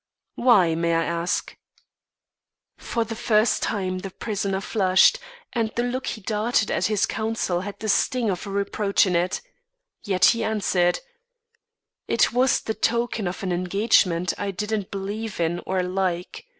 "Why, 0.33 0.73
may 0.73 0.95
I 0.95 1.03
ask?" 1.05 1.55
For 2.75 3.03
the 3.05 3.13
first 3.15 3.61
time 3.61 3.99
the 3.99 4.09
prisoner 4.09 4.59
flushed 4.59 5.19
and 5.53 5.71
the 5.75 5.83
look 5.83 6.07
he 6.07 6.21
darted 6.21 6.71
at 6.71 6.87
his 6.87 7.05
counsel 7.05 7.61
had 7.61 7.79
the 7.79 7.87
sting 7.87 8.31
of 8.31 8.47
a 8.47 8.49
reproach 8.49 9.05
in 9.05 9.15
it. 9.15 9.41
Yet 10.03 10.25
he 10.33 10.43
answered: 10.43 11.01
"It 12.07 12.33
was 12.33 12.61
the 12.61 12.73
token 12.73 13.27
of 13.27 13.43
an 13.43 13.51
engagement 13.51 14.33
I 14.39 14.49
didn't 14.49 14.89
believe 14.89 15.39
in 15.39 15.59
or 15.67 15.83
like. 15.83 16.47